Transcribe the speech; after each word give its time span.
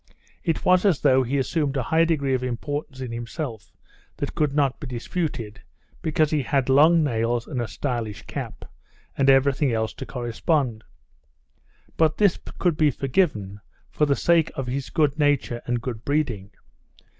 It 0.43 0.65
was 0.65 0.83
as 0.83 1.01
though 1.01 1.21
he 1.21 1.37
assumed 1.37 1.77
a 1.77 1.83
high 1.83 2.05
degree 2.05 2.33
of 2.33 2.43
importance 2.43 3.01
in 3.01 3.11
himself 3.11 3.71
that 4.17 4.33
could 4.33 4.51
not 4.51 4.79
be 4.79 4.87
disputed, 4.87 5.61
because 6.01 6.31
he 6.31 6.41
had 6.41 6.69
long 6.69 7.03
nails 7.03 7.45
and 7.45 7.61
a 7.61 7.67
stylish 7.67 8.23
cap, 8.23 8.65
and 9.15 9.29
everything 9.29 9.71
else 9.71 9.93
to 9.93 10.07
correspond; 10.07 10.83
but 11.97 12.17
this 12.17 12.39
could 12.57 12.77
be 12.77 12.89
forgiven 12.89 13.61
for 13.91 14.07
the 14.07 14.15
sake 14.15 14.49
of 14.55 14.65
his 14.65 14.89
good 14.89 15.19
nature 15.19 15.61
and 15.67 15.83
good 15.83 16.03
breeding. 16.03 16.49